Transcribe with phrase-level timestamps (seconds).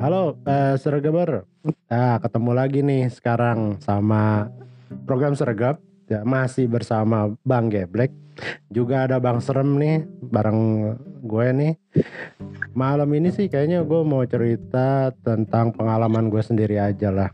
[0.00, 1.44] halo uh, Sergaber.
[1.92, 4.48] Nah, ketemu lagi nih sekarang sama
[5.04, 5.76] program Sergap.
[6.08, 8.10] Ya, masih bersama Bang Geblek.
[8.72, 10.60] Juga ada Bang Serem nih bareng
[11.20, 11.72] gue nih.
[12.72, 17.28] Malam ini sih kayaknya gue mau cerita tentang pengalaman gue sendiri aja lah.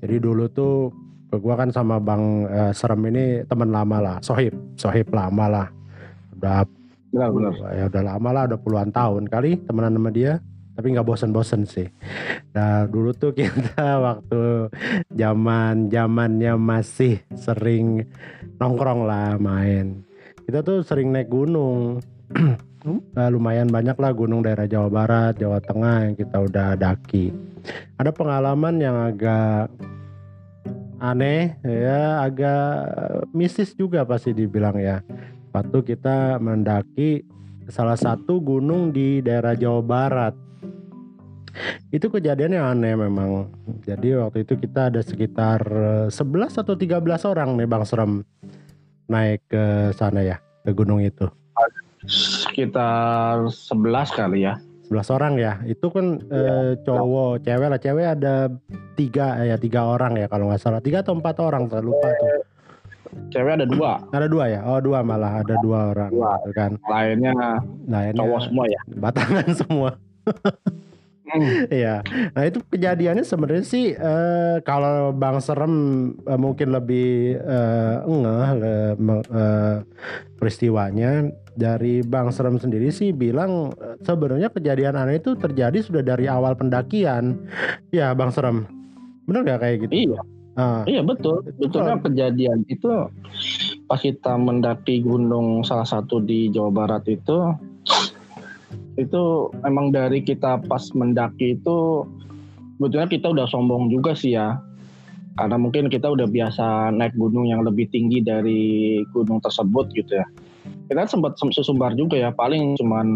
[0.00, 0.88] Jadi dulu tuh
[1.28, 5.66] gue kan sama Bang uh, Serem ini teman lama lah, sohib, sohib lama lah.
[6.40, 6.64] Udah
[7.12, 7.52] benar, benar.
[7.76, 10.40] ya udah lama lah, udah puluhan tahun kali temenan sama dia
[10.74, 11.86] tapi nggak bosen-bosen sih.
[12.54, 14.68] Nah dulu tuh kita waktu
[15.14, 18.02] zaman zamannya masih sering
[18.58, 20.02] nongkrong lah main.
[20.44, 22.02] Kita tuh sering naik gunung.
[23.16, 27.32] nah, lumayan banyak lah gunung daerah Jawa Barat, Jawa Tengah yang kita udah daki.
[27.96, 29.72] Ada pengalaman yang agak
[31.00, 32.68] aneh ya, agak
[33.32, 35.00] mistis juga pasti dibilang ya.
[35.54, 37.24] Waktu kita mendaki
[37.72, 40.34] salah satu gunung di daerah Jawa Barat
[41.94, 43.50] itu kejadiannya aneh memang.
[43.86, 45.60] Jadi waktu itu kita ada sekitar
[46.10, 48.26] 11 eh, atau 13 orang nih Bang Serem
[49.06, 51.28] naik ke sana ya, ke gunung itu.
[52.08, 54.60] Sekitar 11 kali ya.
[54.92, 55.52] 11 orang ya.
[55.64, 57.56] Itu kan ya, eh, cowok, ya.
[57.56, 57.80] cewek lah.
[57.80, 58.34] Cewek ada
[58.98, 60.80] tiga ya, tiga orang ya kalau nggak salah.
[60.84, 62.44] Tiga atau empat orang, saya lupa tuh.
[63.30, 64.02] Cewek ada dua.
[64.10, 64.60] Ada dua ya?
[64.66, 66.10] Oh dua malah ada dua orang.
[66.10, 66.34] Dua.
[66.42, 66.70] Gitu kan.
[66.90, 67.32] Lainnya,
[67.86, 68.80] Lainnya cowok semua ya.
[68.98, 69.90] Batangan semua.
[71.72, 72.04] Iya.
[72.36, 75.74] nah itu kejadiannya sebenarnya sih uh, kalau Bang Serem
[76.28, 78.50] uh, mungkin lebih uh, ngeh
[79.32, 79.76] uh,
[80.36, 86.58] peristiwanya dari Bang Serem sendiri sih bilang sebenarnya kejadian aneh itu terjadi sudah dari awal
[86.58, 87.46] pendakian.
[87.94, 88.66] Ya Bang Serem.
[89.24, 89.92] Benar gak kayak gitu?
[90.12, 90.20] Iya.
[90.54, 91.42] Uh, iya betul.
[91.58, 92.90] Betulnya kejadian itu
[93.90, 97.54] pas kita mendaki gunung salah satu di Jawa Barat itu
[98.94, 102.06] itu emang dari kita pas mendaki itu
[102.78, 104.58] sebetulnya kita udah sombong juga sih ya.
[105.34, 110.26] Karena mungkin kita udah biasa naik gunung yang lebih tinggi dari gunung tersebut gitu ya.
[110.86, 113.06] Kita sempat sesumbar juga ya paling cuman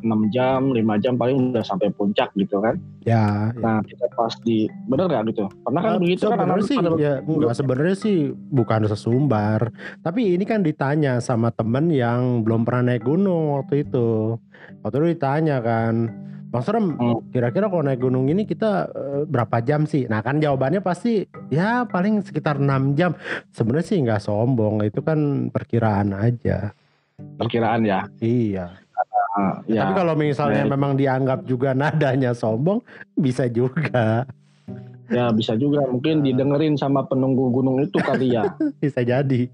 [0.00, 2.76] 6 jam, 5 jam paling udah sampai puncak gitu kan.
[3.04, 3.54] Ya.
[3.56, 5.46] Nah, kita pas di bener gak gitu?
[5.64, 9.72] Karena kan uh, begitu kan anak sih ya enggak sebenarnya sih bukan sesumbar.
[10.00, 14.36] Tapi ini kan ditanya sama temen yang belum pernah naik gunung waktu itu.
[14.80, 16.08] Waktu itu ditanya kan,
[16.50, 17.30] Bang Serem, hmm.
[17.30, 20.10] kira-kira kalau naik gunung ini kita uh, berapa jam sih?
[20.10, 23.14] Nah kan jawabannya pasti ya paling sekitar 6 jam.
[23.54, 26.74] Sebenarnya sih nggak sombong, itu kan perkiraan aja.
[27.38, 28.02] Perkiraan ya?
[28.18, 28.82] Iya.
[29.30, 29.86] Uh, ya.
[29.86, 30.70] Tapi kalau misalnya ya.
[30.70, 32.82] memang dianggap juga nadanya sombong,
[33.14, 34.26] bisa juga.
[35.10, 38.54] Ya bisa juga, mungkin didengerin sama penunggu gunung itu kali ya.
[38.82, 39.50] bisa jadi.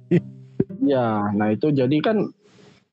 [0.84, 2.28] Ya, nah itu jadi kan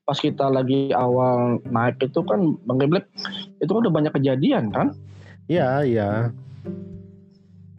[0.04, 3.08] pas kita lagi awal naik itu kan Bang Geblek
[3.60, 4.92] itu kan udah banyak kejadian kan?
[5.48, 6.08] Iya, iya.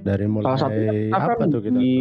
[0.06, 0.82] Dari mulai Salah satu
[1.14, 1.78] apa kan tuh kita?
[1.82, 1.94] Di,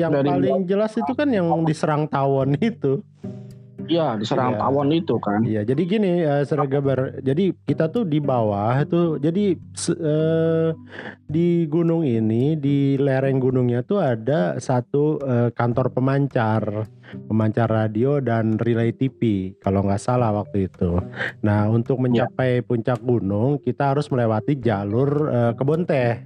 [0.00, 3.04] yang paling jelas itu kan yang diserang tawon itu.
[3.84, 4.60] Iya, diserang iya.
[4.60, 5.40] tawon itu kan.
[5.44, 7.20] Iya, jadi gini uh, Seragabar.
[7.20, 9.56] Jadi kita tuh di bawah itu jadi
[10.00, 10.70] uh,
[11.28, 16.88] di gunung ini di lereng gunungnya tuh ada satu uh, kantor pemancar,
[17.28, 21.00] pemancar radio dan relay TV kalau nggak salah waktu itu.
[21.44, 22.02] Nah, untuk iya.
[22.28, 22.64] mencapai ya.
[22.64, 26.24] puncak gunung kita harus melewati jalur uh, kebun teh.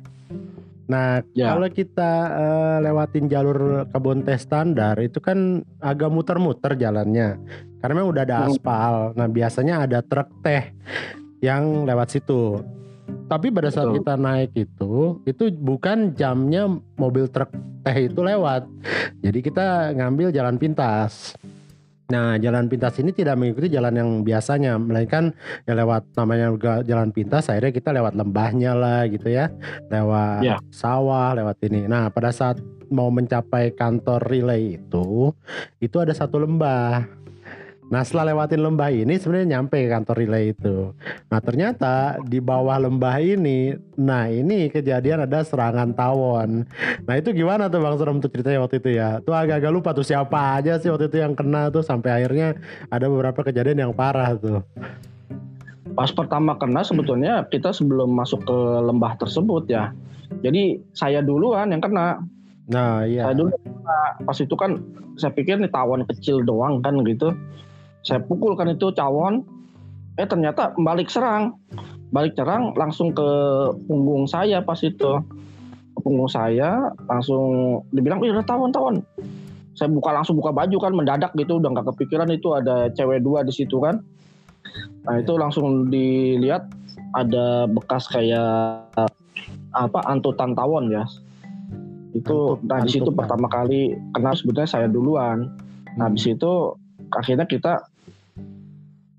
[0.89, 1.53] Nah, ya.
[1.53, 7.37] kalau kita uh, lewatin jalur kebun teh standar itu kan agak muter-muter jalannya.
[7.79, 8.47] Karena memang udah ada hmm.
[8.49, 8.95] aspal.
[9.13, 10.73] Nah, biasanya ada truk teh
[11.45, 12.65] yang lewat situ.
[13.29, 13.97] Tapi pada saat Betul.
[14.01, 16.65] kita naik itu, itu bukan jamnya
[16.97, 17.53] mobil truk
[17.85, 18.65] teh itu lewat.
[19.21, 21.37] Jadi kita ngambil jalan pintas.
[22.09, 25.29] Nah, jalan pintas ini tidak mengikuti jalan yang biasanya, melainkan
[25.69, 29.53] ya lewat namanya jalan pintas, akhirnya kita lewat lembahnya lah gitu ya,
[29.93, 30.57] lewat ya.
[30.73, 31.85] sawah, lewat ini.
[31.85, 32.57] Nah, pada saat
[32.89, 35.37] mau mencapai kantor relay itu,
[35.85, 37.05] itu ada satu lembah.
[37.89, 40.93] Nah setelah lewatin lembah ini sebenarnya nyampe ke kantor relay itu.
[41.33, 46.69] Nah ternyata di bawah lembah ini, nah ini kejadian ada serangan tawon.
[47.09, 49.25] Nah itu gimana tuh Bang Serem tuh ceritanya waktu itu ya?
[49.25, 52.61] Tuh agak-agak lupa tuh siapa aja sih waktu itu yang kena tuh sampai akhirnya
[52.93, 54.61] ada beberapa kejadian yang parah tuh.
[55.97, 59.97] Pas pertama kena sebetulnya kita sebelum masuk ke lembah tersebut ya.
[60.45, 62.21] Jadi saya duluan yang kena.
[62.69, 63.33] Nah iya.
[63.33, 63.57] Saya dulu
[64.29, 64.77] pas itu kan
[65.17, 67.33] saya pikir nih tawon kecil doang kan gitu
[68.03, 69.45] saya pukulkan itu cawon.
[70.19, 71.55] Eh ternyata balik serang.
[72.11, 73.29] Balik serang langsung ke
[73.87, 75.23] punggung saya pas itu.
[75.95, 78.97] Ke punggung saya langsung dibilang udah tawon tawon.
[79.79, 81.63] Saya buka langsung buka baju kan mendadak gitu.
[81.63, 84.03] Udah nggak kepikiran itu ada cewek dua di situ kan.
[85.07, 86.67] Nah itu langsung dilihat
[87.15, 88.85] ada bekas kayak
[89.73, 91.05] apa antutan tawon ya
[92.17, 95.53] itu Antut- nah di situ pertama kali kena sebetulnya saya duluan.
[96.01, 96.75] Nah habis itu
[97.13, 97.85] akhirnya kita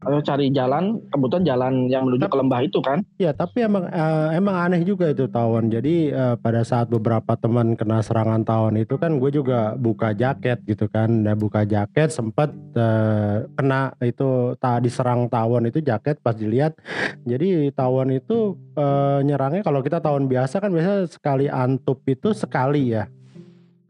[0.07, 4.27] ayo cari jalan kebetulan jalan yang menuju ke lembah itu kan Ya tapi emang eh,
[4.39, 5.68] emang aneh juga itu tawon.
[5.68, 10.63] Jadi eh, pada saat beberapa teman kena serangan tawon itu kan gue juga buka jaket
[10.63, 11.27] gitu kan.
[11.27, 16.80] Nah buka jaket sempat eh, kena itu tak diserang tawon itu jaket pas dilihat.
[17.27, 22.95] Jadi tawon itu eh, nyerangnya kalau kita tawon biasa kan biasa sekali antup itu sekali
[22.95, 23.12] ya.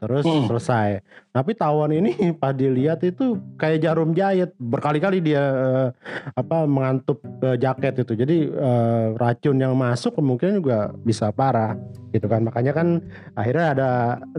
[0.00, 0.48] Terus Hmm.
[0.48, 1.04] selesai.
[1.28, 5.88] Tapi tawon ini pas dilihat itu kayak jarum jahit berkali-kali dia eh,
[6.32, 8.16] apa mengantup eh, jaket itu.
[8.16, 11.76] Jadi eh, racun yang masuk kemungkinan juga bisa parah
[12.16, 12.48] gitu kan.
[12.48, 13.04] Makanya kan
[13.36, 13.90] akhirnya ada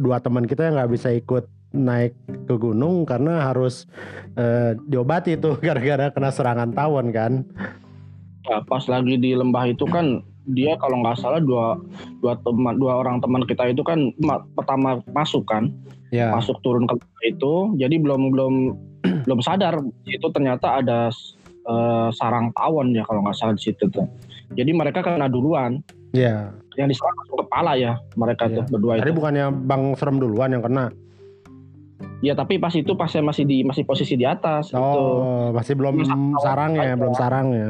[0.01, 2.17] dua teman kita yang nggak bisa ikut naik
[2.49, 3.85] ke gunung karena harus
[4.35, 7.45] eh, diobati tuh gara-gara kena serangan tawon kan.
[8.49, 11.77] Ya, pas lagi di lembah itu kan dia kalau nggak salah dua
[12.17, 15.69] dua teman dua orang teman kita itu kan ma- pertama masuk kan
[16.09, 16.27] Ya.
[16.29, 18.53] masuk turun ke itu jadi belum belum
[19.25, 21.07] belum sadar itu ternyata ada
[21.63, 24.03] eh, sarang tawon ya kalau nggak salah di situ tuh
[24.51, 25.79] jadi mereka kena duluan
[26.11, 26.51] Ya.
[26.75, 28.59] yang diserang langsung kepala ya mereka Iya.
[28.59, 30.91] tuh berdua Tadi itu bukannya Bang Serem duluan yang kena.
[32.19, 35.73] ya tapi pas itu pas saya masih di masih posisi di atas itu Oh, masih
[35.73, 35.95] belum
[36.37, 36.99] sarangnya, aja.
[36.99, 37.69] belum sarangnya.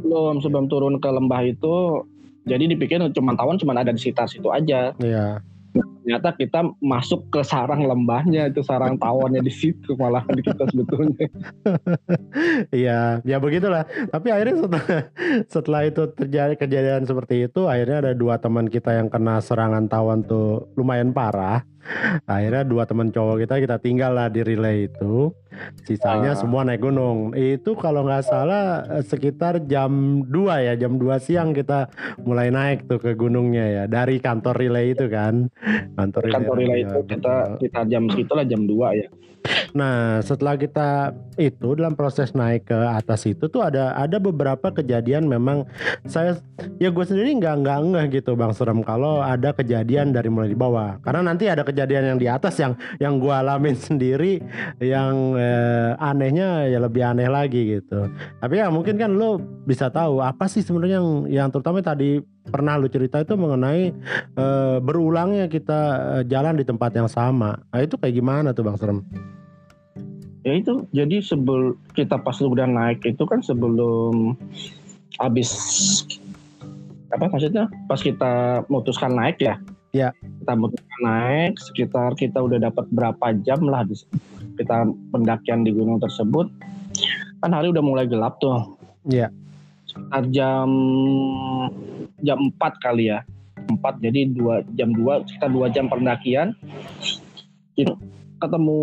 [0.00, 2.04] Belum sebelum turun ke lembah itu
[2.46, 5.42] jadi dipikir cuma tawon cuma ada di sekitar situ aja Iya.
[5.76, 11.26] ternyata kita masuk ke sarang lembahnya itu sarang tawonnya di situ malah kita sebetulnya
[12.72, 13.84] Iya, ya begitulah.
[14.08, 14.84] Tapi akhirnya setelah
[15.46, 20.24] setelah itu terjadi kejadian seperti itu, akhirnya ada dua teman kita yang kena serangan tawon
[20.24, 21.64] tuh lumayan parah.
[22.26, 25.30] Akhirnya dua teman cowok kita kita tinggal lah di relay itu.
[25.88, 26.38] Sisanya Ah.
[26.38, 27.32] semua naik gunung.
[27.32, 31.88] Itu kalau nggak salah eh, sekitar jam 2 ya, jam 2 siang kita
[32.20, 35.48] mulai naik tuh ke gunungnya ya dari kantor relay itu kan.
[35.96, 36.34] Kantor relay.
[36.36, 37.58] kantor relay ya, itu kita betul.
[37.62, 39.08] kita jam segitulah jam 2 ya
[39.76, 45.28] Nah, setelah kita itu dalam proses naik ke atas itu tuh ada ada beberapa kejadian
[45.28, 45.68] memang
[46.08, 46.40] saya
[46.80, 50.58] ya gue sendiri nggak nggak ngeh gitu bang serem kalau ada kejadian dari mulai di
[50.58, 54.40] bawah karena nanti ada kejadian yang di atas yang yang gue alamin sendiri
[54.80, 58.08] yang eh, anehnya ya lebih aneh lagi gitu.
[58.40, 59.36] Tapi ya mungkin kan lo
[59.68, 63.92] bisa tahu apa sih sebenarnya yang yang terutama tadi pernah lu cerita itu mengenai
[64.38, 65.80] eh, berulangnya kita
[66.18, 67.60] eh, jalan di tempat yang sama.
[67.68, 69.00] Nah, itu kayak gimana tuh bang serem?
[70.46, 74.38] ya itu jadi sebelum kita pas udah naik itu kan sebelum
[75.18, 75.50] habis
[77.10, 79.58] apa maksudnya pas kita memutuskan naik ya
[79.90, 80.10] Ya.
[80.12, 83.96] kita memutuskan naik sekitar kita udah dapat berapa jam lah di-
[84.56, 86.48] kita pendakian di gunung tersebut.
[87.40, 88.76] Kan hari udah mulai gelap tuh.
[89.04, 89.32] Iya.
[89.86, 90.68] sekitar jam
[92.20, 93.24] jam 4 kali ya.
[93.66, 96.52] 4 jadi dua jam 2 sekitar dua jam pendakian.
[97.74, 97.96] Itu
[98.36, 98.80] ketemu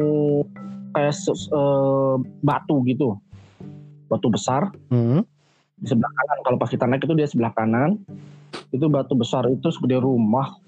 [0.92, 3.18] kayak se- eh, batu gitu.
[4.08, 4.74] Batu besar.
[4.90, 5.22] Hmm.
[5.74, 8.00] di sebelah kanan kalau pas kita naik itu dia sebelah kanan.
[8.72, 10.62] Itu batu besar itu segede rumah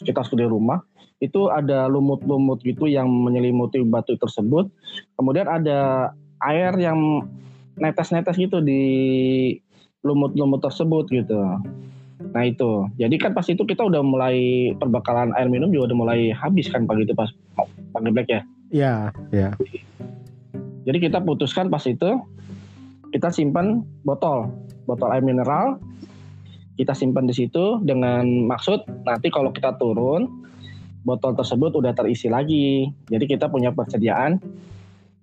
[0.00, 0.80] sekitar segede rumah
[1.20, 4.72] itu ada lumut-lumut gitu yang menyelimuti batu tersebut
[5.20, 6.10] kemudian ada
[6.48, 7.28] air yang
[7.76, 8.82] netes-netes gitu di
[10.00, 11.36] lumut-lumut tersebut gitu
[12.32, 16.20] nah itu jadi kan pas itu kita udah mulai perbekalan air minum juga udah mulai
[16.32, 17.28] habis kan pagi itu pas
[17.92, 19.50] pagi black ya Ya, ya.
[20.86, 22.22] Jadi kita putuskan pas itu
[23.10, 24.46] kita simpan botol,
[24.86, 25.82] botol air mineral.
[26.80, 30.48] Kita simpan di situ dengan maksud nanti kalau kita turun
[31.04, 32.88] botol tersebut udah terisi lagi.
[33.12, 34.40] Jadi kita punya persediaan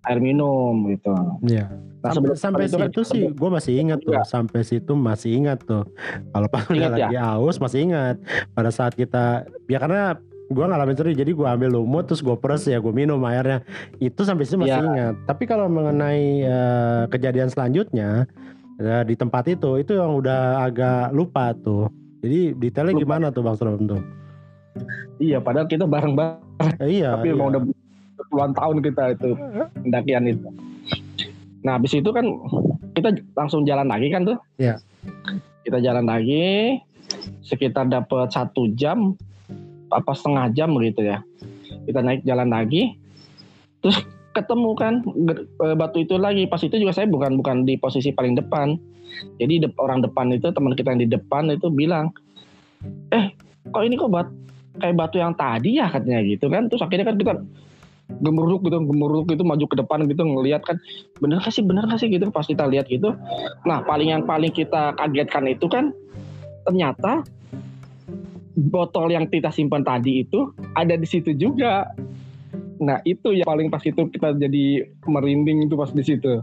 [0.06, 1.18] air minum gitu.
[1.50, 1.66] Ya.
[1.98, 4.14] Nah, Sampai, sampai itu kan situ sih gue masih ingat tuh.
[4.14, 4.24] Iya.
[4.24, 5.90] Sampai situ masih ingat tuh.
[6.30, 6.94] Kalau pas udah ya?
[6.94, 8.22] lagi aus masih ingat.
[8.54, 12.64] Pada saat kita ya karena gue ngalamin sendiri jadi gue ambil lumut terus gue peres
[12.64, 13.68] ya gue minum airnya
[14.00, 14.88] itu sampai situ masih Iya.
[14.88, 18.32] ingat tapi kalau mengenai eh, kejadian selanjutnya
[18.78, 21.90] eh, di tempat itu itu yang udah agak lupa tuh
[22.22, 23.04] jadi detailnya Lupa.
[23.04, 24.02] gimana tuh bang Sulam tuh
[25.18, 27.38] Iya, padahal kita bareng-bareng Eh, iya tapi iya.
[27.38, 27.62] emang udah
[28.30, 29.30] puluhan tahun kita itu
[29.82, 30.48] pendakian itu.
[31.66, 32.26] Nah, habis itu kan
[32.94, 34.38] kita langsung jalan lagi kan tuh.
[34.62, 34.82] Iya.
[35.66, 36.78] Kita jalan lagi
[37.46, 39.18] sekitar dapat satu jam
[39.90, 41.22] apa setengah jam gitu ya.
[41.86, 42.98] Kita naik jalan lagi,
[43.82, 44.02] terus
[44.38, 44.94] ketemu kan
[45.66, 46.46] eh, batu itu lagi.
[46.46, 48.78] Pas itu juga saya bukan bukan di posisi paling depan.
[49.42, 52.14] Jadi dep- orang depan itu teman kita yang di depan itu bilang,
[53.10, 53.34] eh
[53.74, 54.30] kok ini kok bat
[54.78, 56.70] kayak batu yang tadi ya katanya gitu kan.
[56.70, 57.34] Terus akhirnya kan kita
[58.24, 60.80] gemeruk gitu gemeruk gitu maju ke depan gitu ngelihat kan
[61.20, 63.12] bener gak sih bener gak sih gitu pas kita lihat gitu
[63.68, 65.92] nah paling yang paling kita kagetkan itu kan
[66.64, 67.28] ternyata
[68.58, 71.92] botol yang kita simpan tadi itu ada di situ juga
[72.80, 76.42] nah itu yang paling pas itu kita jadi merinding itu pas di situ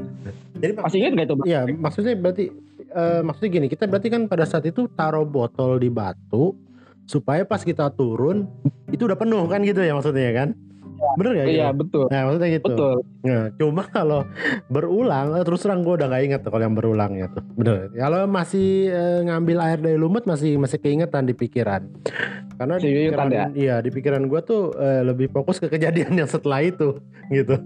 [0.58, 1.34] Jadi masih ingat gak itu?
[1.44, 2.44] Iya, maksudnya berarti
[2.78, 6.56] eh, maksudnya gini, kita berarti kan pada saat itu taruh botol di batu
[7.04, 8.48] supaya pas kita turun
[8.88, 10.48] itu udah penuh kan gitu ya maksudnya kan?
[11.14, 11.46] Bener gak?
[11.46, 11.80] iya gitu?
[11.84, 12.66] betul Nah, maksudnya gitu.
[12.68, 14.20] betul Nah, cuma kalau
[14.68, 17.44] berulang, eh, terus terang gue udah gak inget tuh kalau yang berulangnya tuh.
[17.56, 17.88] Bener.
[17.96, 21.88] Kalau masih eh, ngambil air dari lumut masih masih keingetan di pikiran.
[22.60, 26.28] Karena di pikiran, keingetan iya di pikiran gue tuh eh, lebih fokus ke kejadian yang
[26.28, 27.00] setelah itu,
[27.36, 27.56] gitu.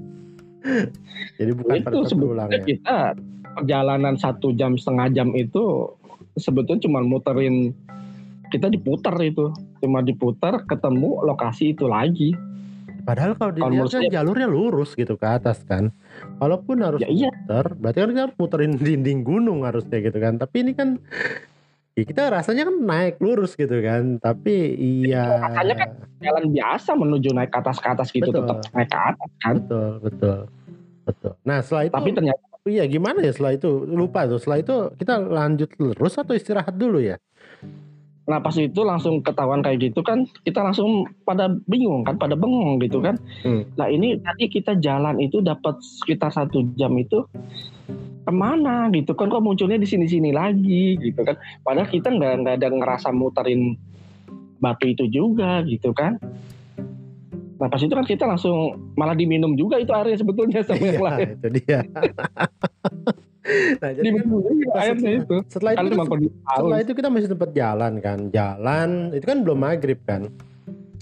[1.38, 2.64] Jadi bukan pada itu saat sebetulnya berulangnya.
[2.66, 2.98] kita
[3.58, 5.90] perjalanan satu jam setengah jam itu
[6.38, 7.74] sebetulnya cuma muterin
[8.48, 9.52] kita diputar itu
[9.82, 12.32] cuma diputar ketemu lokasi itu lagi
[13.04, 15.90] Padahal kalau dilihat kan jalurnya lurus gitu ke atas kan.
[16.38, 20.38] Walaupun harus ya iya muter, berarti kan kita harus muterin dinding gunung harusnya gitu kan.
[20.38, 20.98] Tapi ini kan
[21.98, 24.18] ya kita rasanya kan naik lurus gitu kan.
[24.22, 24.54] Tapi
[25.04, 25.90] iya rasanya kan
[26.22, 28.42] jalan biasa menuju naik ke atas ke atas gitu Betul.
[28.42, 30.38] tetap naik ke atas kan betul betul
[31.06, 31.32] betul.
[31.46, 34.38] Nah setelah itu tapi ternyata iya gimana ya setelah itu lupa tuh.
[34.42, 37.16] Setelah itu kita lanjut lurus atau istirahat dulu ya?
[38.28, 42.76] Nah pas itu langsung ketahuan kayak gitu kan kita langsung pada bingung kan pada bengong
[42.84, 43.64] gitu kan Hmm.
[43.80, 47.24] nah ini tadi kita jalan itu dapat sekitar satu jam itu
[48.28, 52.54] ke mana gitu kan kok munculnya di sini-sini lagi gitu kan padahal kita nggak nggak
[52.60, 53.80] ada ngerasa muterin
[54.60, 56.20] batu itu juga gitu kan
[57.58, 61.06] nah pas itu kan kita langsung malah diminum juga itu airnya sebetulnya sama yang Iya
[61.08, 61.80] lain itu dia.
[63.80, 67.92] nah jadi kan setelah- itu setelah itu kan cuma Setelah itu kita masih tempat jalan
[68.00, 70.22] kan, jalan itu kan belum maghrib kan.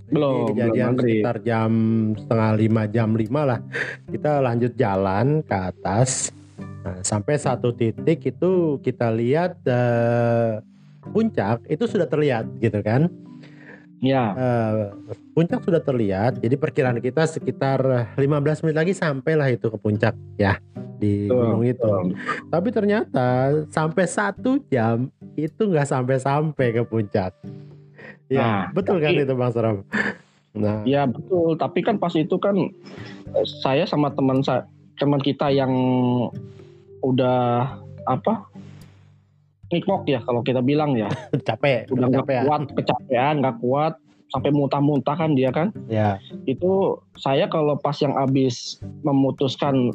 [0.07, 1.71] Belum, Jadi kejadian belum sekitar jam
[2.15, 3.61] setengah lima jam lima lah.
[4.07, 6.31] Kita lanjut jalan ke atas.
[6.87, 10.62] Nah, sampai satu titik itu kita lihat eh,
[11.11, 13.11] puncak itu sudah terlihat gitu kan.
[13.99, 14.85] Ya Eh,
[15.33, 16.38] puncak sudah terlihat.
[16.38, 17.81] Jadi perkiraan kita sekitar
[18.12, 18.26] 15
[18.62, 20.61] menit lagi sampailah itu ke puncak ya
[20.97, 21.91] di Betul, gunung itu.
[22.47, 23.29] Tapi ternyata
[23.67, 27.33] sampai satu jam itu nggak sampai-sampai ke puncak.
[28.26, 29.76] Ya, Nah, betul kan tapi- itu Bang Seram?
[30.53, 32.57] Nah, Ya betul, tapi kan pas itu kan
[33.29, 34.65] eh, saya sama teman saya
[34.97, 35.69] teman kita yang
[37.00, 37.69] udah
[38.05, 38.49] apa
[39.73, 41.11] ngikok ya kalau kita bilang ya
[41.49, 42.43] capek, udah nggak capek ya.
[42.47, 43.95] kuat kecapean nggak kuat
[44.27, 46.19] sampai muntah-muntah kan dia kan Ya,
[46.51, 49.95] itu saya kalau pas yang habis memutuskan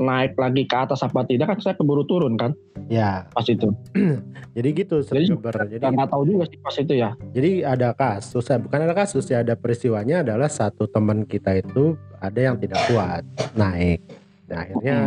[0.00, 2.56] naik lagi ke atas apa tidak kan saya keburu turun kan
[2.88, 3.28] ya.
[3.36, 3.68] pas itu
[4.56, 5.28] Jadi gitu, Jadi-.
[5.76, 9.28] Jadi, nggak tahu juga sih pas itu ya jadi ada kasus, eh, bukan ada kasus
[9.28, 13.20] ya, ada peristiwanya adalah satu teman kita itu ada yang tidak kuat
[13.52, 14.00] naik.
[14.48, 14.98] Nah, akhirnya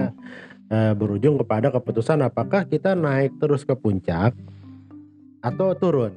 [0.70, 4.38] eh, berujung kepada keputusan apakah kita naik terus ke puncak
[5.42, 6.14] atau turun.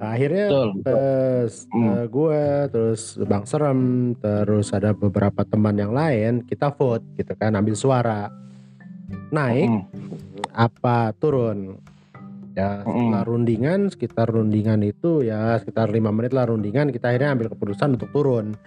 [0.00, 0.84] Nah, akhirnya betul, betul.
[0.88, 1.84] Terus Hmm.
[1.92, 3.80] eh, gue, terus Bang Serem,
[4.16, 8.32] terus ada beberapa teman yang lain, kita vote gitu kan, ambil suara.
[9.30, 9.82] Naik Mm.
[10.56, 11.76] apa turun?
[12.56, 17.52] Ya setelah rundingan, sekitar rundingan itu ya sekitar lima menit lah rundingan, kita akhirnya ambil
[17.52, 18.58] keputusan untuk turun.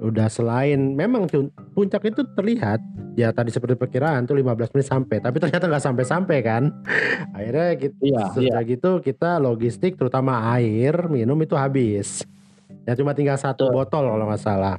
[0.00, 1.28] Udah selain memang
[1.76, 2.80] puncak itu terlihat
[3.14, 6.62] ya tadi seperti perkiraan tuh 15 menit sampai, tapi ternyata nggak sampai-sampai kan.
[7.36, 12.26] Akhirnya kita Iya, sudah gitu kita logistik terutama air minum itu habis
[12.84, 13.76] ya cuma tinggal satu Betul.
[13.80, 14.76] botol kalau nggak salah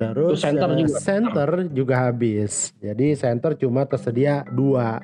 [0.00, 0.98] terus center eh, juga.
[1.00, 5.00] center juga habis jadi center cuma tersedia dua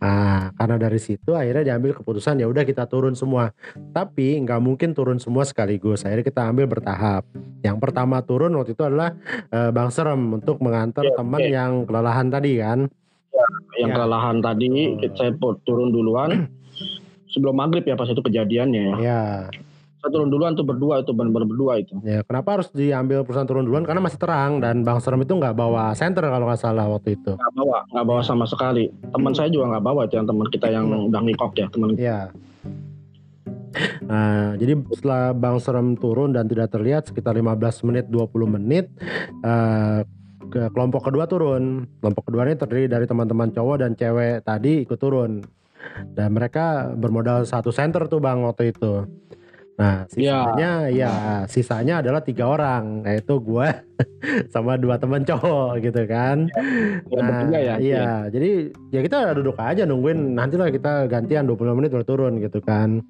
[0.00, 3.52] Nah, karena dari situ akhirnya diambil keputusan ya udah kita turun semua.
[3.92, 6.02] Tapi nggak mungkin turun semua sekaligus.
[6.02, 7.28] Akhirnya kita ambil bertahap.
[7.60, 9.12] Yang pertama turun waktu itu adalah
[9.52, 11.50] eh, Bang Serem untuk mengantar Oke, teman oke.
[11.50, 12.80] yang kelelahan tadi kan.
[13.80, 13.96] yang Ya.
[13.96, 14.68] kelelahan tadi
[15.00, 15.16] Betul.
[15.16, 15.32] saya
[15.64, 16.50] turun duluan
[17.30, 18.96] sebelum maghrib ya pas itu kejadiannya ya.
[19.00, 19.24] Ya.
[20.00, 21.92] Turun duluan tuh berdua itu benar-benar berdua itu.
[22.00, 23.84] Ya, kenapa harus diambil perusahaan turun duluan?
[23.84, 27.36] Karena masih terang dan Bang Serem itu nggak bawa center kalau nggak salah waktu itu.
[27.36, 28.88] Nggak bawa, nggak bawa sama sekali.
[29.12, 31.88] Teman saya juga nggak bawa itu yang teman kita yang udah ngikok ya teman.
[32.00, 32.20] Iya.
[34.02, 38.90] Nah, jadi setelah Bang Serem turun dan tidak terlihat sekitar 15 menit 20 menit
[39.46, 40.02] eh,
[40.50, 41.86] ke kelompok kedua turun.
[42.02, 45.40] Kelompok kedua ini terdiri dari teman-teman cowok dan cewek tadi ikut turun.
[46.10, 49.06] Dan mereka bermodal satu center tuh Bang waktu itu.
[49.80, 51.12] Nah, sisanya ya
[51.48, 53.64] sisanya adalah tiga orang, yaitu gue
[54.54, 56.52] sama dua teman cowok gitu kan.
[57.08, 57.74] Ya, Nah, bertiga ya.
[57.80, 58.08] iya.
[58.28, 63.00] Jadi ya kita duduk aja nungguin nantilah kita gantian 25 menit baru turun gitu kan.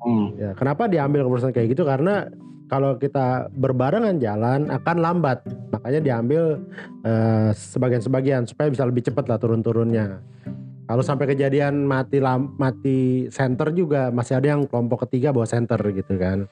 [0.00, 0.32] Hmm.
[0.40, 1.84] Ya, kenapa diambil keputusan kayak gitu?
[1.84, 2.24] Karena
[2.72, 5.44] kalau kita berbarengan jalan akan lambat.
[5.76, 6.56] Makanya diambil
[7.04, 10.24] eh, sebagian-sebagian supaya bisa lebih cepat lah turun-turunnya.
[10.84, 15.80] Kalau sampai kejadian mati lam, mati center juga masih ada yang kelompok ketiga bawa center
[15.96, 16.44] gitu kan.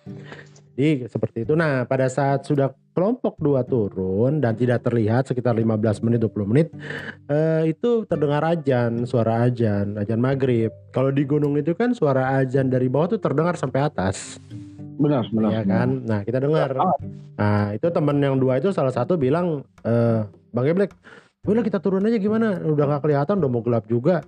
[0.73, 1.53] Jadi seperti itu.
[1.53, 6.69] Nah, pada saat sudah kelompok dua turun dan tidak terlihat sekitar 15 menit 20 menit
[7.29, 10.73] eh, itu terdengar ajan, suara ajan, ajan maghrib.
[10.97, 14.41] Kalau di gunung itu kan suara ajan dari bawah tuh terdengar sampai atas.
[14.97, 15.51] Benar, benar.
[15.53, 15.89] Iya kan?
[16.09, 16.73] Nah, kita dengar.
[17.37, 20.93] Nah, itu teman yang dua itu salah satu bilang eh Bang Geblek,
[21.43, 22.63] udah kita turun aja gimana?
[22.63, 24.23] Udah gak kelihatan, udah mau gelap juga.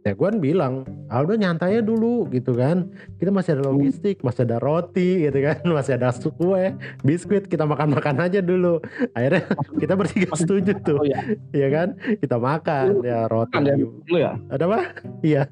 [0.00, 2.88] Ya gue kan bilang, ah udah nyantai aja dulu gitu kan.
[3.20, 6.72] Kita masih ada logistik, masih ada roti gitu kan, masih ada kue,
[7.04, 8.80] biskuit, kita makan-makan aja dulu.
[9.12, 9.44] Akhirnya
[9.84, 11.20] kita bertiga setuju tuh, Oh ya,
[11.52, 11.92] ya kan?
[12.16, 13.52] Kita makan ya roti.
[13.52, 13.74] makan ya
[14.16, 14.32] ya.
[14.48, 14.78] Ada apa?
[15.20, 15.42] Iya.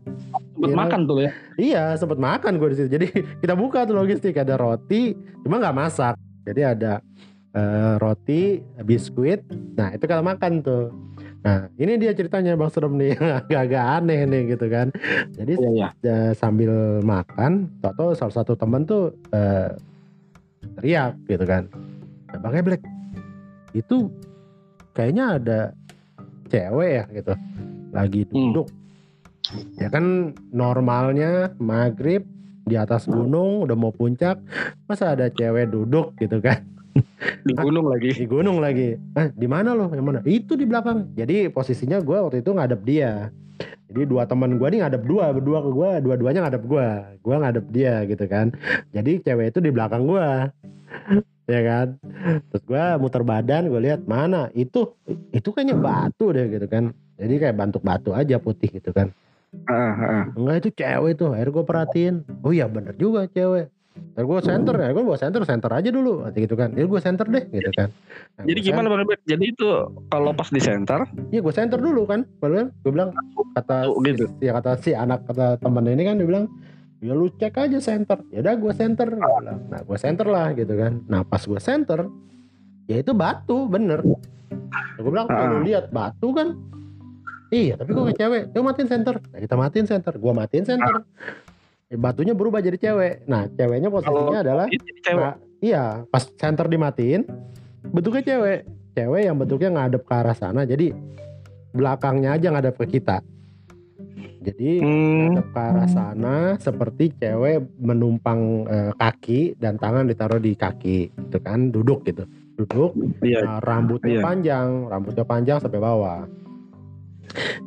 [0.57, 0.77] Sempet Iya.
[0.81, 1.31] makan tuh ya.
[1.61, 2.89] Iya, sempat makan gue di situ.
[2.89, 3.07] Jadi
[3.45, 5.13] kita buka tuh logistik ada roti,
[5.45, 6.17] cuma nggak masak.
[6.49, 7.05] Jadi ada
[7.53, 8.43] eh, roti,
[8.83, 9.41] biskuit.
[9.75, 10.93] Nah itu kita makan tuh.
[11.39, 13.15] Nah ini dia ceritanya Bang Serem nih,
[13.45, 14.91] agak-agak aneh nih gitu kan.
[15.33, 15.89] Jadi Iya, iya.
[16.03, 19.71] eh, sambil makan, atau salah satu temen tuh eh,
[20.77, 21.71] teriak gitu kan.
[22.29, 22.83] Nah, Bang Eblek,
[23.73, 24.11] itu
[24.93, 25.61] kayaknya ada
[26.49, 27.33] cewek ya gitu,
[27.95, 28.33] lagi Hmm.
[28.53, 28.69] duduk.
[29.81, 30.05] Ya kan
[30.53, 32.21] normalnya maghrib
[32.69, 34.37] di atas gunung udah mau puncak,
[34.85, 36.61] masa ada cewek duduk gitu kan?
[37.47, 38.11] Di gunung lagi.
[38.15, 38.95] di gunung lagi.
[39.17, 39.89] Ah, di mana loh?
[39.91, 40.19] Yang mana?
[40.27, 41.13] Itu di belakang.
[41.17, 43.33] Jadi posisinya gue waktu itu ngadep dia.
[43.89, 46.89] Jadi dua teman gue nih ngadep dua, berdua ke gue, dua-duanya ngadep gue.
[47.25, 48.53] Gue ngadep dia gitu kan.
[48.93, 50.29] Jadi cewek itu di belakang gue.
[51.49, 51.87] ya kan.
[52.53, 54.93] Terus gue muter badan, gue lihat mana itu
[55.33, 56.93] itu kayaknya batu deh gitu kan.
[57.19, 59.11] Jadi kayak bantuk batu aja putih gitu kan.
[59.49, 60.25] Heeh, heeh.
[60.37, 61.33] Enggak itu cewek tuh.
[61.33, 62.15] Akhirnya gue perhatiin.
[62.45, 63.73] Oh iya bener juga cewek.
[64.15, 66.75] Terus gue center ya, gue bawa center, center aja dulu, gitu kan.
[66.75, 67.89] Jadi gue center deh, gitu kan.
[68.35, 69.21] Nah, Jadi gimana Bang Ebek?
[69.23, 69.67] Jadi itu
[70.07, 71.07] kalau pas di center?
[71.29, 73.11] Iya gue center dulu kan, baru gue bilang
[73.53, 74.27] kata Oh, gitu.
[74.39, 76.47] ya kata si anak kata temen ini kan dia bilang
[76.99, 79.59] ya lu cek aja center, ya udah gue center, Gua bilang.
[79.67, 82.11] nah gue center lah gitu kan, nah pas gue center
[82.85, 84.03] ya itu batu bener,
[84.97, 85.51] gue bilang kalau Ah.
[85.55, 86.59] lu lihat batu kan,
[87.49, 90.95] iya tapi gue kayak cewek, coba matiin center, nah, kita matiin center, gue matiin center,
[90.99, 91.03] Ya,
[91.89, 95.17] batunya berubah jadi cewek, nah ceweknya posisinya adalah Itu cewek.
[95.25, 97.25] Nah, iya, pas center dimatiin,
[97.89, 98.69] bentuknya cewek.
[98.93, 100.69] Cewek yang bentuknya ngadep ke arah sana.
[100.69, 100.93] Jadi
[101.73, 103.25] belakangnya aja ngadep ke kita.
[104.45, 105.33] Jadi Hmm.
[105.33, 111.39] ngadep ke arah sana seperti cewek menumpang eh, kaki dan tangan ditaruh di kaki, gitu
[111.41, 112.29] kan, duduk gitu.
[112.59, 113.47] Duduk, Iya.
[113.47, 114.23] nah, rambutnya Iya.
[114.27, 116.27] panjang, rambutnya panjang sampai bawah.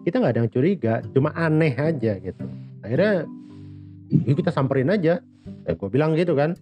[0.03, 2.45] Kita nggak ada yang curiga, cuma aneh aja gitu.
[2.83, 3.23] Akhirnya,
[4.11, 5.23] yuk kita samperin aja.
[5.63, 6.53] Eh, gue bilang gitu kan.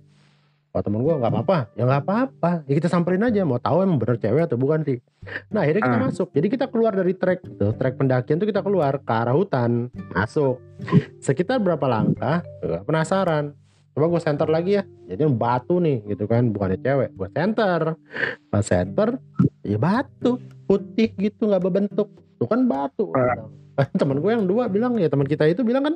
[0.70, 2.52] Kalau temen gue nggak apa-apa, ya nggak apa-apa.
[2.70, 5.02] Ya kita samperin aja, mau tahu emang bener cewek atau bukan sih.
[5.50, 6.04] Nah akhirnya kita Ah.
[6.06, 6.28] masuk.
[6.30, 10.62] Jadi kita keluar dari trek gitu, trek pendakian tuh kita keluar ke arah hutan, masuk.
[11.18, 12.46] Sekitar berapa langkah?
[12.86, 13.58] Penasaran.
[13.98, 14.84] Coba gue center lagi ya.
[15.10, 17.18] Jadi batu nih gitu kan, bukannya cewek.
[17.18, 17.98] Gue center.
[18.48, 19.18] Pas center,
[19.66, 20.38] ya batu
[20.70, 22.14] putih gitu nggak berbentuk.
[22.40, 23.12] Itu kan batu.
[24.00, 25.96] Temen gue yang dua bilang ya teman kita itu bilang kan,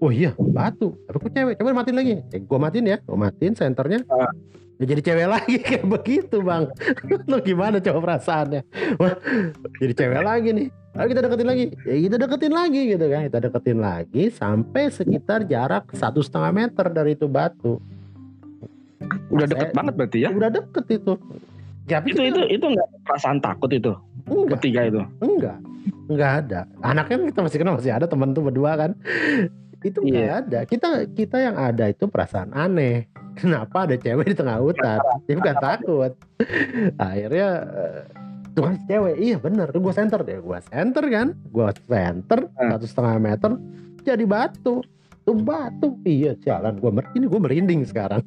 [0.00, 0.96] oh iya batu.
[1.08, 1.54] Tapi kok cewek?
[1.56, 2.12] Coba matiin lagi.
[2.28, 4.00] Eh, gue matiin ya, gue matiin senternya.
[4.08, 4.32] Ah.
[4.78, 6.68] Ya jadi cewek lagi kayak begitu bang.
[7.32, 8.60] Lo gimana coba perasaannya?
[8.96, 9.16] Wah,
[9.76, 10.68] jadi cewek lagi nih.
[10.96, 11.64] Ayo kita deketin lagi.
[11.84, 13.20] Ya kita deketin lagi gitu kan.
[13.28, 17.76] Kita deketin lagi sampai sekitar jarak satu setengah meter dari itu batu.
[19.28, 20.28] Udah deket Saya- banget berarti ya.
[20.32, 21.12] Udah deket itu.
[21.84, 23.92] Tapi Itu kita- itu itu enggak perasaan takut itu
[24.30, 24.50] enggak.
[24.54, 25.00] bertiga itu.
[25.18, 25.56] Enggak,
[26.06, 26.60] enggak ada.
[26.80, 28.90] Anaknya kan kita masih kenal masih ada teman tuh berdua kan.
[29.78, 30.34] Itu enggak Iya.
[30.42, 30.58] ada.
[30.64, 33.06] Kita kita yang ada itu perasaan aneh.
[33.34, 34.98] Kenapa ada cewek di tengah hutan?
[35.24, 36.12] Dia bukan takut.
[36.98, 38.00] Akhirnya eh,
[38.50, 39.14] tuh kan cewek.
[39.14, 39.70] Iya bener.
[39.70, 40.38] Gue center deh.
[40.38, 41.28] Gue center kan.
[41.46, 42.74] Gue center Ah.
[42.74, 43.50] satu setengah meter
[44.02, 44.82] jadi batu.
[45.34, 45.98] Batu.
[46.04, 46.78] Iya jalan.
[46.78, 48.22] Gue mer ini gue merinding sekarang.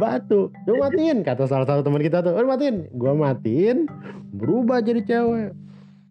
[0.00, 0.50] batu.
[0.64, 2.32] Coba matiin kata salah satu teman kita tuh.
[2.34, 2.88] Udah matiin.
[2.94, 3.86] Gue matiin.
[4.34, 5.52] Berubah jadi cewek.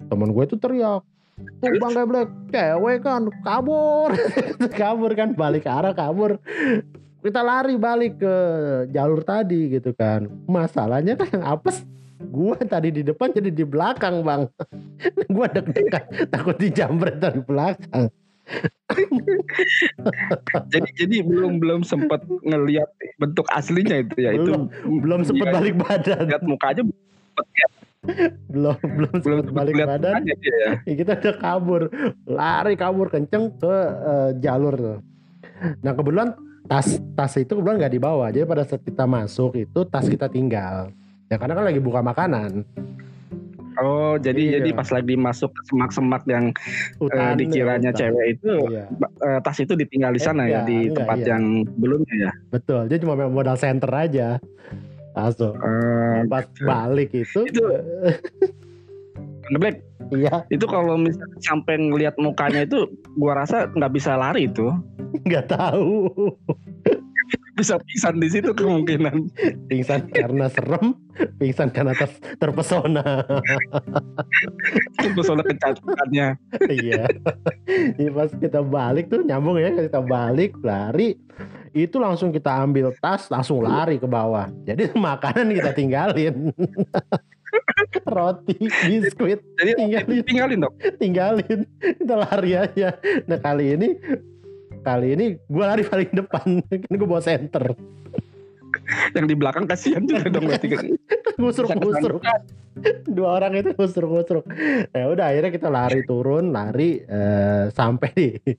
[0.07, 1.03] Teman gue itu teriak.
[1.37, 4.09] Tuh bang Geblek, cewek kan kabur.
[4.79, 6.41] kabur kan balik arah kabur.
[7.21, 8.35] Kita lari balik ke
[8.89, 10.25] jalur tadi gitu kan.
[10.49, 11.85] Masalahnya kan yang apes
[12.17, 14.49] gue tadi di depan jadi di belakang bang.
[15.35, 18.09] gue deg-degan takut dijambret dari belakang.
[20.71, 22.87] Jadi jadi belum belum sempat ngelihat
[23.19, 24.71] bentuk aslinya itu ya itu
[25.03, 26.23] Belum sempet Iya, balik badan.
[26.31, 26.81] lihat muka aja
[28.47, 30.23] Belum belum belum sempet balik badan.
[30.23, 30.69] mukanya ya.
[30.87, 31.81] Ya, kita udah kabur
[32.23, 33.75] lari kabur kenceng ke
[34.07, 34.97] eh, jalur tuh.
[35.81, 36.31] nah kebetulan
[36.69, 40.87] tas tas itu kebetulan nggak dibawa jadi pada saat kita masuk itu tas kita tinggal
[41.27, 42.63] ya karena kan lagi buka makanan
[43.77, 44.53] Oh, jadi Iya.
[44.57, 48.09] jadi pas lagi masuk semak-semak yang eh, Hutan, dikiranya hutan.
[48.09, 48.89] cewek itu Iya,
[49.21, 51.27] eh, tas itu ditinggal di Eh, sana iya, ya di enggak, tempat iya.
[51.29, 52.31] yang sebelumnya ya.
[52.49, 54.41] betul dia cuma modal center aja
[55.13, 57.69] langsung Eh, pas balik itu, Itu-
[59.53, 59.77] Black,
[60.09, 64.73] iya itu kalau misalnya sampai ngelihat mukanya itu gua rasa nggak bisa lari itu.
[65.23, 66.09] nggak tahu
[67.57, 69.17] Bisa pingsan di situ kemungkinan.
[69.65, 70.93] pingsan karena serem
[71.35, 73.25] pingsan karena ter- terpesona
[75.17, 76.27] Pesona kecantikannya.
[76.69, 77.09] iya
[77.97, 81.17] Jadi pas kita balik tuh nyambung ya kita balik lari
[81.73, 86.49] itu langsung kita ambil tas langsung lari ke bawah jadi makanan kita tinggalin
[88.07, 90.21] roti biskuit Jadi Tinggalin.
[90.25, 90.75] tinggalin dong.
[90.97, 93.89] tinggalin kita lari aja nah kali ini
[94.87, 95.07] kali.
[95.19, 96.47] Ini gue lari paling depan.
[96.87, 97.75] Kan gue bawa center
[99.15, 100.67] Yang di belakang kasihan juga dong berarti.
[101.37, 102.21] ngusruk Bisa ngusruk
[103.09, 104.45] dua orang itu ngusruk ngusruk
[104.93, 108.53] ya udah akhirnya kita lari turun lari eh, sampai di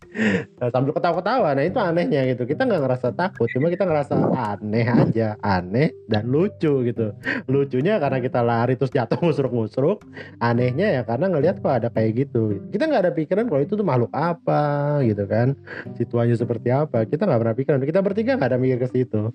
[0.58, 2.46] eh, sambil ketawa ketawa nah itu anehnya gitu.
[2.46, 5.28] Kita nggak ngerasa takut cuma kita ngerasa aneh aja.
[5.42, 7.14] Aneh dan lucu gitu.
[7.46, 9.98] Lucunya karena kita lari terus jatuh ngusruk ngusruk
[10.42, 12.58] anehnya ya karena ngelihat kok ada kayak gitu.
[12.74, 15.54] Kita nggak ada pikiran kalau itu tuh makhluk apa gitu kan.
[15.94, 17.06] Situasinya seperti apa.
[17.06, 17.78] Kita nggak pernah pikiran.
[17.86, 19.30] Kita bertiga nggak ada mikir ke situ.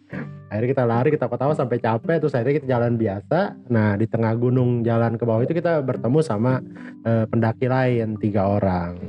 [0.52, 3.40] Akhirnya kita lari kita ketawa sampai capek terus akhirnya kita jalan biasa.
[3.72, 6.60] Nah di tengah gunung jalan ke bawah itu kita bertemu sama
[7.04, 9.00] eh, pendaki lain tiga orang.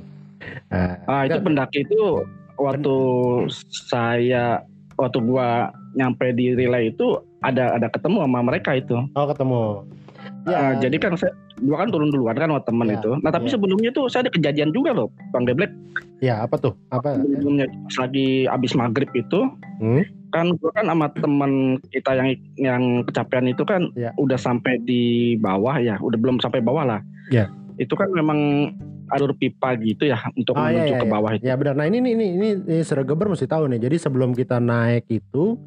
[0.72, 2.24] Eh, Ah itu kita- pendaki itu
[2.56, 2.96] waktu
[3.90, 4.62] saya
[4.94, 8.94] waktu gua nyampe di relay itu ada ada ketemu sama mereka itu.
[8.94, 9.64] oh ketemu.
[10.48, 11.32] Ah, jadi kan saya
[11.64, 13.10] gua kan turun duluan kan sama temen Ya, itu.
[13.18, 13.52] Nah tapi ya.
[13.56, 15.72] sebelumnya tuh saya ada kejadian juga loh, Bang Deblek.
[16.22, 19.40] ya apa tuh apa Sebelumnya pas lagi abis maghrib itu
[19.76, 20.00] Hmm?
[20.30, 21.52] kan gua kan sama temen
[21.90, 24.14] kita yang yang kecapean itu kan Ya.
[24.14, 25.02] udah sampai di
[25.36, 27.00] bawah ya, udah belum sampai bawah lah.
[27.28, 27.50] Ya.
[27.76, 28.70] Itu kan memang
[29.12, 31.12] alur pipa gitu ya untuk Oh, iya, menuju iya, ke iya.
[31.12, 31.42] bawah itu.
[31.44, 31.74] Ya benar.
[31.76, 32.82] Nah ini ini ini ini, ini
[33.28, 33.80] mesti tahu nih.
[33.82, 35.60] Jadi sebelum kita naik itu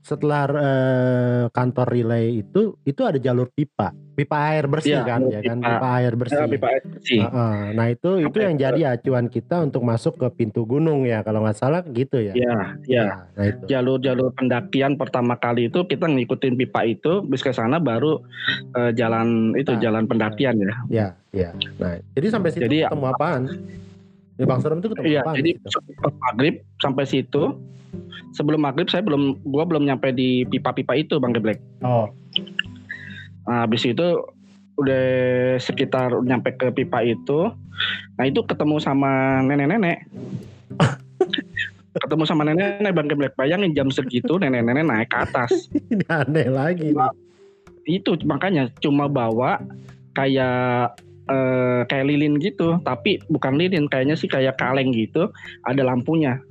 [0.00, 5.30] setelah eh, kantor relay itu itu ada jalur pipa, pipa air bersih Iya, kan, jalur
[5.30, 5.68] ya kan, pipa.
[5.70, 6.36] pipa air bersih.
[6.36, 7.20] Ya, pipa air bersih.
[7.20, 7.56] Heeh.
[7.72, 11.20] Nah itu itu Sampai yang ke- jadi acuan kita untuk masuk ke pintu gunung ya
[11.20, 12.32] kalau nggak salah gitu ya.
[12.32, 13.06] Ya, ya.
[13.30, 13.64] Nah itu.
[13.66, 18.24] jalur-jalur pendakian pertama kali itu kita ngikutin pipa itu bis ke sana baru
[18.74, 20.74] eh, jalan itu Nah, jalan pendakian ya.
[20.88, 21.50] Ya, ya.
[21.76, 23.42] Nah jadi sampai situ Jadi- ketemu apaan?
[24.40, 25.36] Di Bang Serem itu ketemu Iya, apaan?
[25.36, 27.42] jadi sebelum maghrib sampai situ
[28.32, 31.60] sebelum maghrib saya belum gua belum nyampe di pipa-pipa itu Bang Geblek.
[31.84, 32.08] Oh,
[33.44, 34.06] Nah, habis itu
[34.78, 35.04] udah
[35.58, 37.50] sekitar nyampe ke pipa itu.
[38.14, 40.06] Nah, itu ketemu sama nenek-nenek.
[42.04, 43.34] ketemu sama nenek-nenek Bang Geblek.
[43.34, 45.66] Bayangin jam segitu nenek-nenek naik ke atas.
[45.90, 47.10] ini aneh lagi nih.
[47.90, 49.58] itu makanya cuma bawa
[50.14, 50.94] kayak
[51.30, 52.82] eh, kayak lilin gitu.
[52.82, 55.30] Tapi bukan lilin kayaknya sih kayak kaleng gitu.
[55.64, 56.42] Ada lampunya.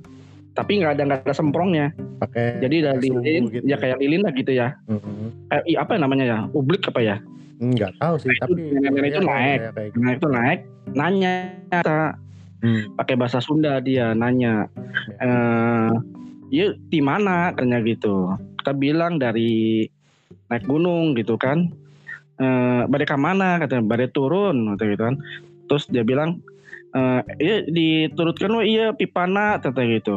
[0.56, 1.92] Tapi nggak ada nggak ada semprongnya.
[2.18, 4.74] Pakai jadi dari lilin gitu ya kayak lilin lah gitu ya.
[4.88, 5.52] Mhm.
[5.52, 6.38] eh, i- apa namanya ya?
[6.50, 7.16] Ublik apa ya?
[7.60, 9.30] Nggak tahu sih, Nah, itu tapi nenek-nenek itu ya, naik.
[9.30, 9.98] kayak- kayak gitu.
[10.00, 11.32] nah itu naik nanya.
[12.60, 12.92] Hmm.
[12.92, 14.68] pakai bahasa Sunda dia nanya.
[15.16, 15.92] Eh
[16.52, 17.56] ya di mana?
[17.56, 18.36] Katanya gitu.
[18.60, 19.88] Kita bilang dari
[20.52, 21.72] naik gunung gitu kan
[22.40, 25.16] eh badai ke mana katanya badai turun gitu, gitu kan.
[25.68, 26.40] Terus dia bilang
[26.90, 30.16] eh iya diturutkan oh iya pipana katanya gitu.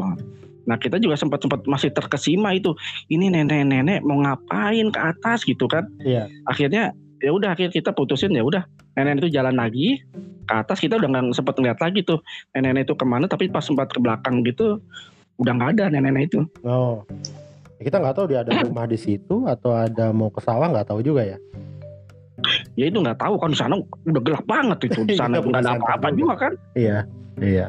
[0.64, 2.72] Nah kita juga sempat sempat masih terkesima itu.
[3.12, 5.88] Ini nenek-nenek mau ngapain ke atas gitu kan.
[6.00, 6.32] Iya.
[6.48, 8.64] akhirnya ya udah akhirnya kita putusin ya udah.
[8.96, 10.00] Nenek itu jalan lagi
[10.44, 12.24] ke atas kita udah nggak sempat ngeliat lagi tuh.
[12.56, 14.80] Nenek itu ke mana tapi pas sempat ke belakang gitu
[15.42, 16.48] udah nggak ada nenek itu.
[16.64, 17.04] Oh.
[17.80, 20.88] Ya, Kita nggak tahu dia ada rumah di situ atau ada mau ke sawah nggak
[20.88, 21.38] tahu juga ya.
[22.74, 25.54] Ya itu nggak tahu kan di sana udah gelap banget itu di sana Iya, bukan
[25.56, 26.36] nggak ada apa-apa juga.
[26.38, 26.98] kan Iya.
[27.36, 27.68] Iya.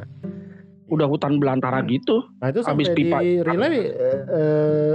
[0.86, 4.94] udah hutan belantara gitu Nah itu Habis sampai pipa- di relay eh, eh,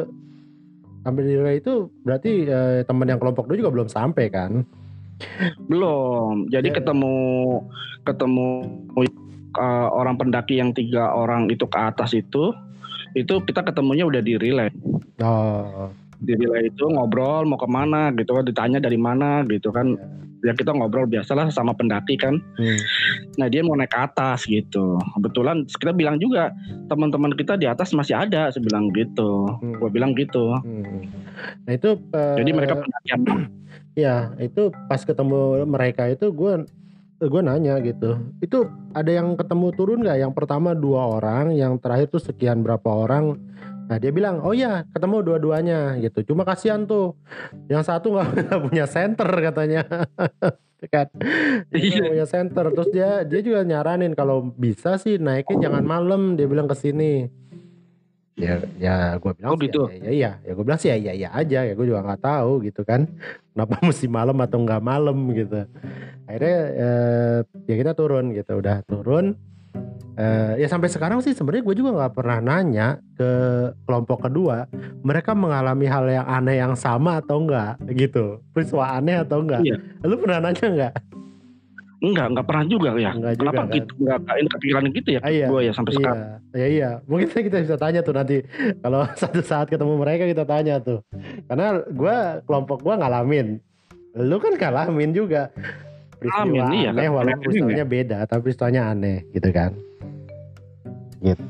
[1.01, 4.63] sampai di relay itu berarti eh, teman yang kelompok dulu juga belum sampai kan?
[5.65, 6.75] belum jadi Ya.
[6.75, 7.15] ketemu
[8.01, 8.47] ketemu
[9.51, 12.55] uh, orang pendaki yang tiga orang itu ke atas itu
[13.11, 14.71] itu kita ketemunya udah di relay
[15.19, 15.91] Oh.
[16.19, 19.95] Di relay itu ngobrol mau ke mana gitu kan ditanya dari mana gitu kan.
[20.39, 22.39] Ya kita ngobrol biasalah sama pendaki kan.
[22.55, 22.79] Hmm.
[23.35, 24.99] nah dia mau naik ke atas gitu.
[25.15, 26.51] Kebetulan kita bilang juga
[26.87, 29.51] teman-teman kita di atas masih ada saya bilang gitu.
[29.59, 29.75] Hmm.
[29.79, 30.55] gue bilang gitu.
[30.63, 31.07] Hmm.
[31.67, 33.21] Nah itu eh, jadi mereka pendakian
[33.99, 36.67] ya itu pas ketemu mereka itu gue
[37.27, 38.15] gue nanya gitu.
[38.39, 40.23] Itu ada yang ketemu turun nggak?
[40.23, 43.35] Yang pertama dua orang yang terakhir tuh sekian berapa orang
[43.89, 46.21] Nah dia bilang, oh ya ketemu dua-duanya gitu.
[46.31, 47.17] Cuma kasihan tuh,
[47.65, 49.81] yang satu nggak punya center katanya.
[50.93, 51.09] kan?
[51.73, 56.21] Dia nggak punya center terus dia dia juga nyaranin kalau bisa sih naiknya jangan malam
[56.37, 57.27] dia bilang ke sini.
[58.39, 59.91] Ya ya gue bilang Oh, sih gitu?
[59.91, 61.59] ya, ya iya ya gue bilang sih ya iya iya aja.
[61.67, 63.09] Ya gue juga nggak tahu gitu kan.
[63.51, 65.65] Kenapa mesti malam atau nggak malam gitu.
[66.29, 68.61] Akhirnya eh, ya kita turun gitu.
[68.61, 69.35] Udah turun
[70.19, 73.31] Eh, ya sampai sekarang sih sebenarnya gue juga nggak pernah nanya ke
[73.87, 74.67] kelompok kedua
[74.99, 79.79] mereka mengalami hal yang aneh yang sama atau enggak gitu peristiwa aneh atau enggak Iya.
[80.03, 80.93] lu pernah nanya enggak
[81.99, 83.11] Enggak, enggak pernah juga ya.
[83.11, 83.75] Enggak juga, Kenapa kan?
[83.75, 83.91] gitu?
[83.99, 85.47] Enggak enggak ini kepikiran gitu ya Ah, iya.
[85.51, 86.19] gue ya sampai sekarang.
[86.19, 86.89] Iya, ya iya.
[87.03, 88.37] Mungkin kita bisa tanya tuh nanti
[88.79, 90.99] kalau satu saat ketemu mereka kita tanya tuh.
[91.47, 93.59] Karena gua kelompok gua ngalamin.
[94.15, 95.51] Lu kan ngalamin juga.
[96.19, 97.15] Peristiwa iya, aneh kan.
[97.15, 99.71] walaupun peristiwanya beda tapi peristiwanya aneh gitu kan.
[101.19, 101.43] Gitu.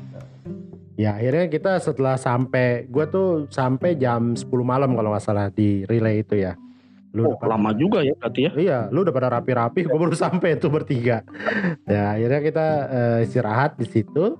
[1.00, 5.88] Ya akhirnya kita setelah sampai gua tuh sampai jam 10 malam kalau nggak salah di
[5.88, 6.52] relay itu ya.
[7.10, 8.52] Lu Oh, udah pada- lama juga ya berarti ya.
[8.54, 11.26] Iya, lu udah pada rapi-rapi, gue baru sampai tuh bertiga.
[11.82, 14.38] Ya, akhirnya kita eh, istirahat di situ.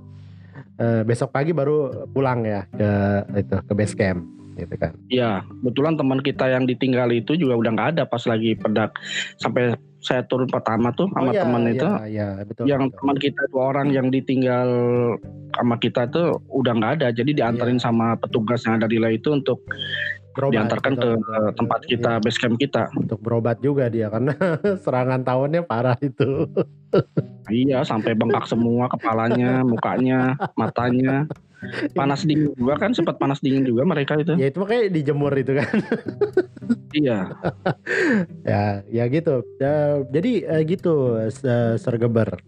[0.78, 2.88] Eh, besok pagi baru pulang ya ke
[3.36, 4.22] itu ke base camp,
[4.54, 4.94] gitu kan.
[5.08, 8.94] Iya, kebetulan teman kita yang ditinggal itu juga udah nggak ada pas lagi pedak
[9.36, 11.86] sampai saya turun pertama tuh sama iya, teman iya, itu.
[12.08, 12.64] Iya, betul.
[12.64, 12.96] yang betul.
[13.04, 14.68] teman kita dua orang yang ditinggal
[15.54, 17.84] sama kita tuh udah nggak ada jadi diantarin Iya.
[17.84, 19.60] sama petugas yang ada di itu untuk
[20.30, 21.50] Berobat, diantarkan betul, ke betul.
[21.58, 24.30] tempat kita Iya, base camp kita untuk berobat juga dia karena
[24.86, 26.46] serangan tahunnya parah itu.
[27.50, 31.26] iya sampai bengkak semua kepalanya mukanya matanya
[31.92, 35.52] panas dingin juga kan sempat panas dingin juga mereka itu ya itu makanya dijemur itu
[35.56, 35.76] kan.
[36.96, 37.18] iya
[38.50, 39.44] ya, ya gitu.
[39.60, 42.40] Ya, jadi eh, gitu se- sergeber.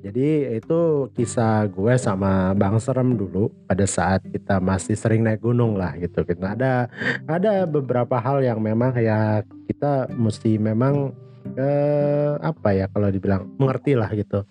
[0.00, 5.76] Jadi itu kisah gue sama Bang Serem dulu pada saat kita masih sering naik gunung
[5.76, 6.24] lah gitu.
[6.24, 6.88] Kita ada
[7.28, 11.12] ada beberapa hal yang memang ya kita mesti memang
[11.56, 14.44] eh, apa ya kalau dibilang mengerti lah gitu.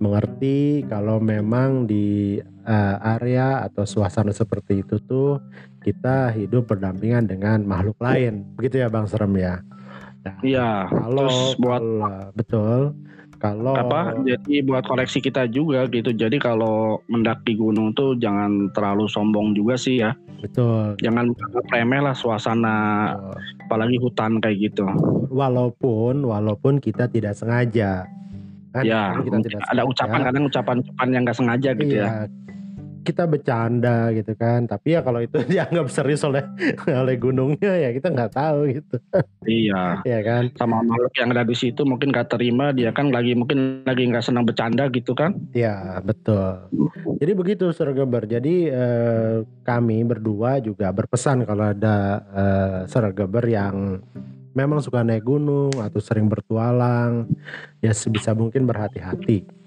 [0.00, 5.40] Mengerti kalau memang di eh, area atau suasana seperti itu tuh
[5.84, 8.44] kita hidup berdampingan dengan makhluk lain.
[8.56, 9.60] Begitu ya Bang Serem ya.
[10.26, 12.80] Nah, iya kalau terus buat kalau- betul
[13.38, 16.10] kalau apa jadi buat koleksi kita juga gitu.
[16.10, 20.18] Jadi kalau mendaki gunung tuh jangan terlalu sombong juga sih ya.
[20.42, 20.98] Betul.
[20.98, 21.30] Jangan
[21.70, 22.76] remeh lah suasana
[23.14, 23.38] betul.
[23.70, 24.86] apalagi hutan kayak gitu.
[25.30, 28.10] Walaupun walaupun kita tidak sengaja.
[28.74, 32.06] Kan ya kita tidak ada sengaja, ucapan kadang ucapan-ucapan yang nggak sengaja gitu ya.
[32.06, 32.14] Iya,
[33.08, 34.68] kita bercanda gitu kan.
[34.68, 36.44] Tapi ya kalau itu dianggap serius oleh
[36.84, 38.96] oleh gunungnya ya kita nggak tahu gitu.
[39.48, 40.04] Iya.
[40.04, 40.52] Ya kan?
[40.60, 44.24] Sama makhluk yang ada di situ mungkin gak terima dia kan lagi mungkin lagi nggak
[44.24, 45.32] senang bercanda gitu kan.
[45.56, 46.68] Ya betul.
[47.16, 51.96] Jadi begitu Sergeber jadi eh, kami berdua juga berpesan kalau ada
[52.36, 54.04] eh, Sergeber yang
[54.58, 57.30] memang suka naik gunung atau sering bertualang
[57.78, 59.57] ya sebisa mungkin berhati-hati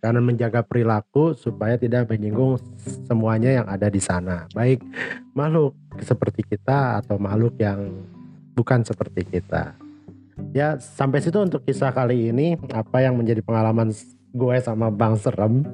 [0.00, 2.58] karena menjaga perilaku supaya tidak menyinggung
[3.06, 4.48] semuanya yang ada di sana.
[4.56, 4.82] Baik
[5.36, 8.02] makhluk seperti kita atau makhluk yang
[8.56, 9.76] bukan seperti kita.
[10.56, 12.56] Ya sampai situ untuk kisah kali ini.
[12.72, 13.92] Apa yang menjadi pengalaman
[14.30, 15.66] gue sama Bang Serem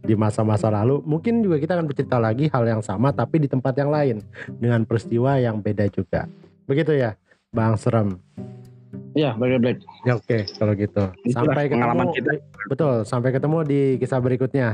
[0.00, 1.04] di masa-masa lalu.
[1.04, 4.16] Mungkin juga kita akan bercerita lagi hal yang sama tapi di tempat yang lain.
[4.48, 6.26] Dengan peristiwa yang beda juga.
[6.64, 7.20] Begitu ya
[7.52, 8.16] Bang Serem
[9.14, 11.04] ya bagi Black ya oke kalau gitu.
[11.26, 12.32] Itulah sampai pengalaman ketemu kita.
[12.70, 14.68] betul sampai ketemu di kisah berikutnya